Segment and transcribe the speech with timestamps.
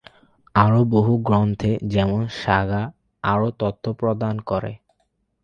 [0.55, 2.83] আরও বহু গ্রন্থে, যেমন সাগা,
[3.23, 4.71] আরও তথ্য প্রদান করে।